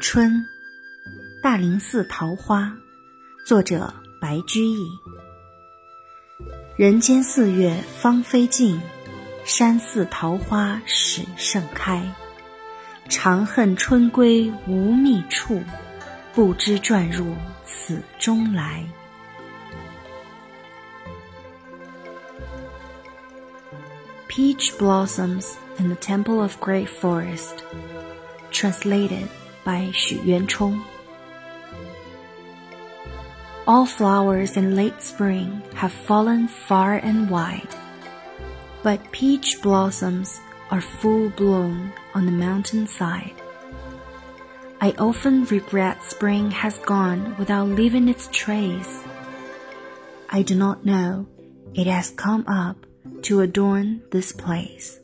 [0.00, 0.46] 春，
[1.42, 2.76] 大林寺桃花，
[3.44, 4.88] 作者白居易。
[6.76, 8.80] 人间四月芳菲尽，
[9.44, 12.14] 山寺桃花始盛开。
[13.08, 15.60] 长恨春归无觅处，
[16.33, 18.83] 不知转入此中来。
[24.27, 27.63] Peach blossoms in the temple of great forest.
[28.51, 29.27] Translated
[29.65, 30.79] by Xu Yuanchong.
[33.65, 37.75] All flowers in late spring have fallen far and wide,
[38.81, 40.39] but peach blossoms
[40.71, 43.33] are full blown on the mountain side.
[44.82, 49.04] I often regret spring has gone without leaving its trace.
[50.28, 51.28] I do not know
[51.72, 52.84] it has come up
[53.22, 54.98] to adorn this place.